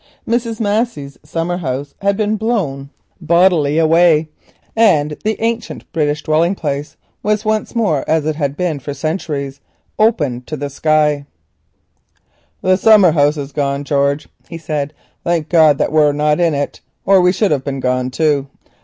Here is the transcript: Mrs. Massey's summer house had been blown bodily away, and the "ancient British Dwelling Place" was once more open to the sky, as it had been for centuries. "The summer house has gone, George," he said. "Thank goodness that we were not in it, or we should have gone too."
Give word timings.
Mrs. 0.27 0.59
Massey's 0.59 1.19
summer 1.23 1.57
house 1.57 1.93
had 2.01 2.17
been 2.17 2.35
blown 2.35 2.89
bodily 3.21 3.77
away, 3.77 4.29
and 4.75 5.11
the 5.23 5.39
"ancient 5.39 5.85
British 5.93 6.23
Dwelling 6.23 6.55
Place" 6.55 6.97
was 7.21 7.45
once 7.45 7.75
more 7.75 8.03
open 8.09 8.15
to 8.31 8.31
the 8.31 8.31
sky, 8.31 8.31
as 8.31 8.31
it 8.31 8.35
had 8.35 8.57
been 8.57 8.79
for 8.79 8.95
centuries. 8.95 9.61
"The 9.99 11.23
summer 12.77 13.11
house 13.11 13.35
has 13.35 13.51
gone, 13.51 13.83
George," 13.83 14.27
he 14.49 14.57
said. 14.57 14.95
"Thank 15.23 15.49
goodness 15.49 15.77
that 15.77 15.91
we 15.91 15.99
were 16.01 16.13
not 16.13 16.39
in 16.39 16.55
it, 16.55 16.81
or 17.05 17.21
we 17.21 17.31
should 17.31 17.51
have 17.51 17.63
gone 17.79 18.09
too." 18.09 18.47